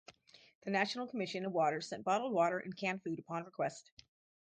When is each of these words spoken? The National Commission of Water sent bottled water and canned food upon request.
The 0.63 0.71
National 0.71 1.05
Commission 1.05 1.45
of 1.45 1.51
Water 1.53 1.79
sent 1.79 2.03
bottled 2.03 2.33
water 2.33 2.57
and 2.57 2.75
canned 2.75 3.03
food 3.03 3.19
upon 3.19 3.43
request. 3.43 3.91